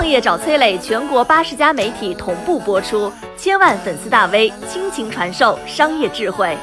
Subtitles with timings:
[0.00, 6.56] 创业找崔磊，全国八十家媒体同步播出，千万粉丝大 V 倾情传授商业智慧。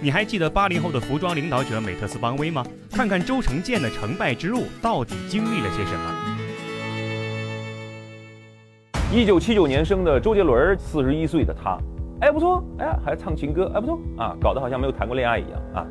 [0.00, 2.64] 你还记得八零后的服装领导者美特斯邦威吗？
[2.90, 6.14] 看看周成建的成败之路到底经历了些什么？
[9.12, 11.76] 一九七九年生的周杰伦，四十一岁的他，
[12.22, 15.84] 哎不错，哎还唱情歌，哎不错啊，搞得好像没有谈过恋爱一样啊。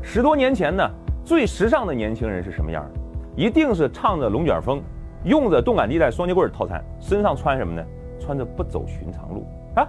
[0.00, 0.88] 十多年前呢，
[1.24, 2.88] 最时尚的年轻人是什么样？
[3.36, 4.80] 一定是唱着龙卷风，
[5.26, 7.84] 用着动感地带双节棍套餐，身上穿什么呢？
[8.20, 9.44] 穿着不走寻常路
[9.74, 9.84] 啊。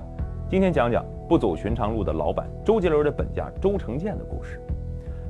[0.50, 4.60] 今天讲讲不走寻常路的老板周杰伦的本家周成建的故事。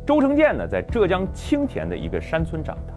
[0.05, 2.93] 周成建呢，在浙江青田的一个山村长大。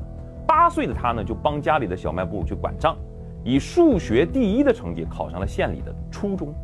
[0.46, 2.96] 八岁的他呢，就帮家里的小卖部去管账，
[3.42, 6.54] 以数学第一的成绩考上了县里的初中。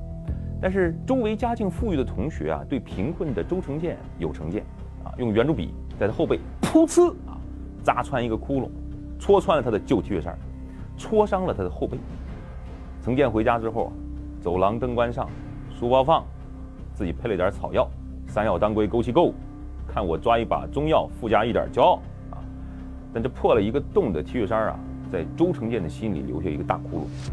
[0.61, 4.63] 但是周围家境富裕的同学啊，对贫困的周成建有成见
[5.03, 7.37] 啊，用圆珠笔在他后背噗呲啊
[7.83, 8.71] 扎穿一个窟窿，
[9.19, 10.39] 戳穿了他的旧 T 恤衫，
[10.97, 11.99] 戳伤了他的后背。
[13.03, 13.93] 成建回家之后，
[14.41, 15.29] 走廊灯关上。
[15.79, 16.25] 书包放，
[16.95, 17.87] 自己配了点草药，
[18.27, 19.35] 山药当归枸杞够，
[19.87, 22.41] 看我抓一把中药，附加一点骄傲啊！
[23.13, 24.79] 但这破了一个洞的 T 恤衫啊，
[25.13, 27.31] 在周成建的心里留下一个大窟窿。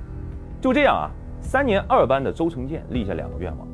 [0.60, 1.08] 就这样啊，
[1.40, 3.66] 三年二班的周成建立下两个愿望：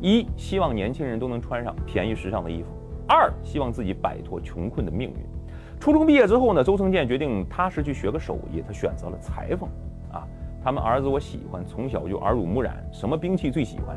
[0.00, 2.68] 一，希望年轻人都能穿上便宜时尚的衣服；
[3.06, 5.16] 二，希望自己摆脱穷困的命运。
[5.78, 9.68] 初中毕业之后呢，周成建决定踏实去学个手艺，他选择了裁缝。
[10.12, 10.26] 啊，
[10.62, 13.96] 他们儿子我喜欢，从小就耳濡目染，什么兵器最喜欢？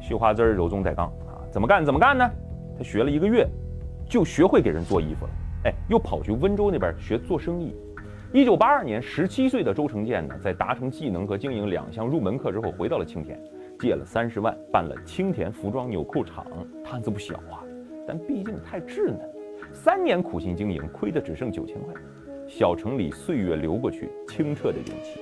[0.00, 2.30] 绣花针、柔中带刚啊，怎么干怎么干呢？
[2.76, 3.48] 他学了一个月，
[4.08, 5.30] 就学会给人做衣服了。
[5.64, 7.74] 哎，又跑去温州那边学做生意。
[8.32, 13.38] 一九八二年，十七岁的周成建呢，在达成技能和经营两项入门课之后，回到了青田，
[13.78, 16.46] 借了三十万，办了青田服装纽扣厂，
[16.84, 17.62] 摊子不小啊。
[18.06, 19.20] 但毕竟太稚嫩，
[19.72, 21.94] 三年苦心经营，亏的只剩九千块。
[22.48, 25.20] 小城里岁月流过去，清澈的勇气。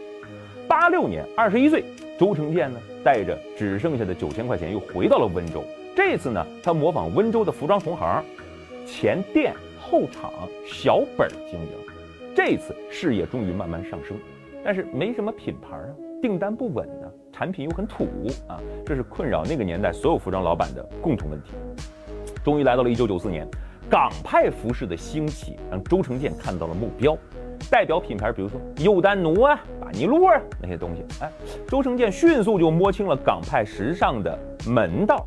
[0.69, 1.85] 八六年，二十一岁，
[2.19, 5.63] 周成建呢，带着只剩下的九千块钱，又回到了温州。
[5.95, 8.25] 这次呢，他模仿温州的服装同行，
[8.87, 10.33] 前店后厂，
[10.67, 11.73] 小本经营。
[12.35, 14.17] 这次事业终于慢慢上升，
[14.65, 15.89] 但是没什么品牌啊，
[16.23, 18.07] 订单不稳呢，产品又很土
[18.47, 21.51] 啊，这是困扰那个年代所有服装老板的共同问题。
[22.45, 23.47] 终于来到了一九九四年，
[23.91, 27.19] 港派服饰的兴起让周成建看到了目标。
[27.69, 31.31] 代表品牌，比如说优丹奴啊、巴尼路啊那些东西，哎，
[31.67, 35.27] 周成建迅速就摸清了港派时尚的门道。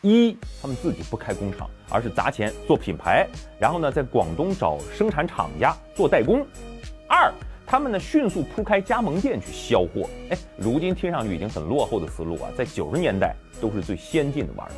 [0.00, 3.26] 一，他们自己不开工厂，而是砸钱做品牌，
[3.58, 6.46] 然后呢，在广东找生产厂家做代工。
[7.08, 7.32] 二，
[7.66, 10.08] 他们呢迅速铺开加盟店去销货。
[10.30, 14.76] 哎，如今听上去已经很落后的思路啊，在九十年代都是最先进的玩法。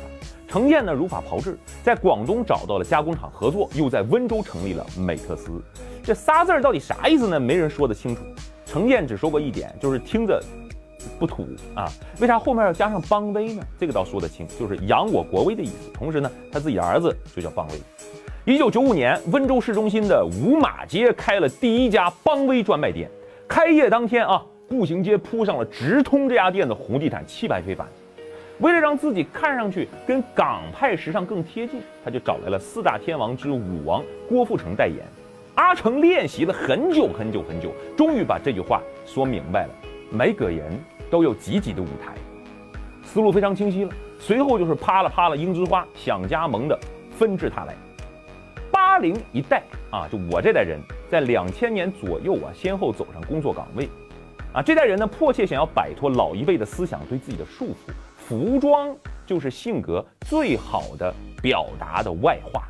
[0.51, 5.49] 成建呢如法炮制，在广东找到了加工厂合作，又在温州成立了美特斯。
[6.03, 7.39] 这仨字儿到底啥意思呢？
[7.39, 8.21] 没人说得清楚。
[8.65, 10.43] 程建只说过一点，就是听着
[11.17, 11.87] 不土啊。
[12.19, 13.63] 为啥后面要加上邦威呢？
[13.79, 15.89] 这个倒说得清，就是扬我国威的意思。
[15.93, 18.53] 同时呢，他自己儿子就叫邦威。
[18.53, 23.09] 一九九五年，温州市中心的五马街开了第一家邦威专卖店。
[23.47, 27.87] 开业当天啊，步行街铺上了直通这家店的红地毯，气派非凡。
[28.61, 34.97] 为了让自己看上去跟港派时尚更贴近，他就找来了四大天王之舞王郭富城代言。
[35.55, 39.69] 阿成练习了很久很久很久，终于把这句话说明白了。
[40.11, 40.71] 每个人
[41.09, 42.13] 都有自己的舞台，
[43.03, 43.91] 思路非常清晰了。
[44.19, 46.79] 随后就是啪啦啪啦樱之花想加盟的
[47.09, 47.73] 纷至沓来。
[48.71, 50.79] 八零一代啊，就我这代人，
[51.09, 53.89] 在两千年左右啊，先后走上工作岗位。
[54.53, 57.91] 啊，这代人呢，迫切想要摆脱老一辈的思想对自己的束缚。
[58.31, 62.63] 服装就是性格最好的表达的外化。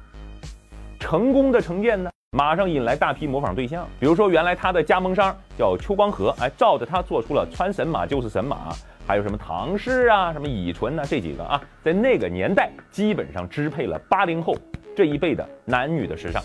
[0.99, 2.09] 成功的成建呢？
[2.31, 8.73] 马上引来大批模仿对象，比如说原来他的加盟商叫邱光和，哎，照着他做出了穿神马就是神马，
[9.05, 14.55] 还有什么唐诗啊，什么乙醇呐，这几个啊，在那个年代基本上支配了八零后
[14.95, 16.41] 这一辈的男女的时尚。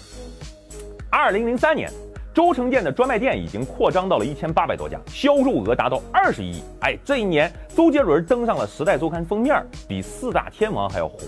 [1.11, 1.91] 二零零三年，
[2.37, 6.61] 周成建的专卖店已经扩张到了一千八百多家，销售额达到二十亿。
[6.83, 11.19] 哎，这一年周杰伦登上了《时代周刊》封面，比四大天王还要红。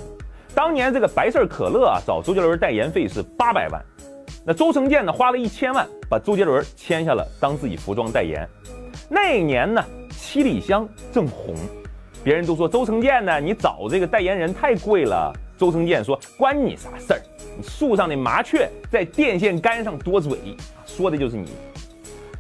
[0.55, 3.83] 当年这个白色可乐啊，找周杰伦代言费是八百万。
[4.45, 8.47] 那周成建呢，花了一千万把周杰伦签下了当自己服装代言。
[9.09, 11.55] 那一年呢，七里香正红，
[12.23, 15.33] 别人都说周成建呢，你找这个代言人太贵了。
[15.57, 17.21] 周成建说：“关你啥事儿？
[17.63, 20.39] 树上的麻雀在电线杆上多嘴，
[20.99, 21.47] 说的就是你。”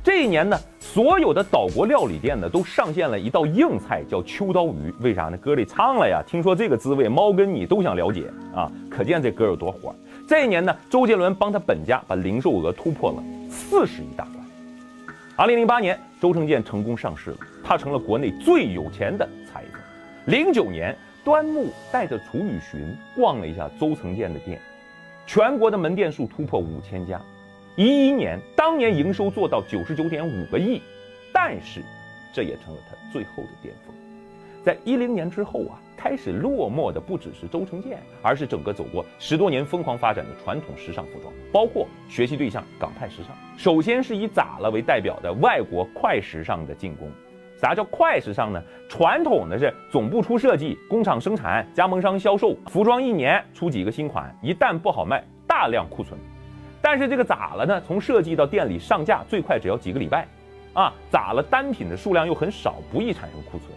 [0.02, 4.92] 这一年呢，所有的岛国料理店呢都上线了一道硬菜，叫秋刀鱼。
[4.98, 5.36] 为啥呢？
[5.36, 6.20] 歌里唱了呀。
[6.26, 9.94] 听说这个滋味，猫跟你都想了解啊，可见这歌有多火。
[10.26, 14.36] 这一年呢，周杰伦帮他本家把零售额突破了四十亿大关。
[15.36, 19.78] 二零零八年，周成建成功上市了，他成了国内最有钱的财主。
[20.26, 24.58] 零九年，端木带着楚雨荨逛了一下周成建的店，
[25.28, 27.20] 全国的门店数突破五千家。
[27.78, 30.82] 一一年，当年营收做到九十九点五个亿，
[31.32, 31.80] 但是
[32.32, 33.94] 这也成了他最后的巅峰。
[34.64, 43.28] 在一零年之后啊，开始落寞的不只是周成建，而是整个走过十多年疯狂发展的传统时尚服装，包括学习对象港派时尚。
[43.56, 47.08] 首先是以咋了为代表的外国快时尚的进攻。
[47.60, 48.60] 啥叫快时尚呢？
[48.88, 56.18] 传统的是总部出设计，工厂生产，加盟商销售，服装一年出几个新款，一旦不好卖，大量库存。
[56.80, 57.82] 但是这个咋了呢？
[57.86, 60.26] 从设计到店里上架，最快只要几个礼拜，
[60.72, 61.42] 啊，咋了？
[61.42, 63.70] 单品的数量又很少，不易产生库存。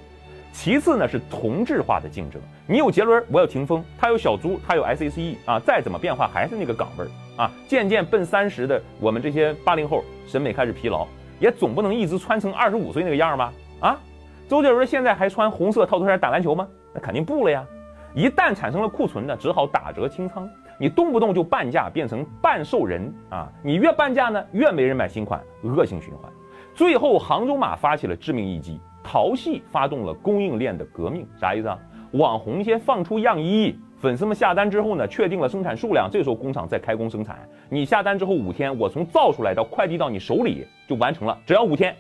[0.54, 7.10] 其次呢是同质化的竞争，你有杰伦，我有霆锋，他有小猪，他有 S S E 啊，再怎么变化还是那个岗位儿
[7.42, 7.52] 啊。
[7.68, 11.08] 渐渐奔三十的我们这些八零后审美开始疲劳，
[11.40, 13.54] 也总不能一直穿成二十五岁那个样吧？
[13.80, 13.98] 啊，
[14.50, 16.68] 周杰伦现在还穿红色套头衫打篮球吗？
[16.94, 17.66] 那肯定不了呀。
[18.14, 20.50] 一旦产生了库存呢，只好打折清仓。
[20.82, 23.48] 你动不动就半价变成半兽人啊！
[23.62, 26.28] 你越半价呢，越没人买新款，恶性循环。
[26.74, 31.24] 最后，杭州马发起了致命一击，淘系发动了供应链的革命。
[31.40, 31.78] 啥意思啊？
[32.14, 37.38] 网红先放出样衣，粉丝们下单之后呢，确定了生产数量，这时候工厂再开工生产。
[37.70, 41.96] 你下单之后五天，我从造出来到快递到你手里就完成了，只要五天。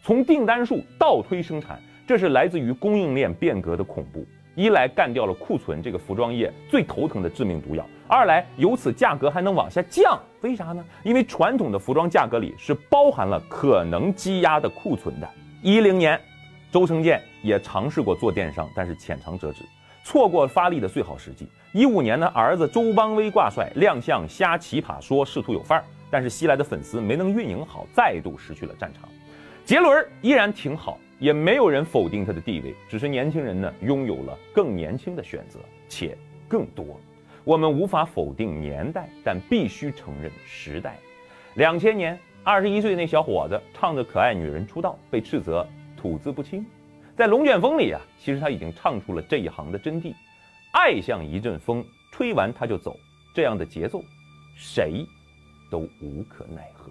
[0.00, 1.76] 从订单数倒推生产，
[2.06, 4.24] 这是来自于供应链变革的恐怖。
[4.60, 10.84] 一来干掉了库存这个服装业最头疼的致命毒药，二来由此价格还能往下降，为啥呢？
[11.02, 15.26] 因为传统的服装价格里是包含了可能积压的库存的。
[15.62, 16.20] 一零年，
[16.70, 19.64] 周成建也尝试过做电商，但是浅尝辄止，
[20.04, 21.48] 错过发力的最好时机。
[21.72, 29.08] 一五年呢，儿子周邦威挂帅亮相瞎奇葩说，仕途有范儿，但是西来的粉丝没能运营好，再度失去了战场。
[29.64, 30.98] 杰伦依然挺好。
[31.20, 36.16] 也没有人否定他的地位，只是年轻人呢拥有了更年轻的选择，且
[36.48, 36.98] 更多。
[37.44, 40.98] 我们无法否定年代，但必须承认时代。
[41.54, 46.64] 两千年，二十一岁那小伙子唱着可爱女人出道，被斥责吐字不清。
[47.16, 50.14] 在龙卷风里啊，其实他已经唱出了这一行的真谛：
[50.72, 52.96] 爱像一阵风，吹完他就走。
[53.34, 54.02] 这样的节奏，
[54.54, 55.06] 谁
[55.70, 56.90] 都无可奈何。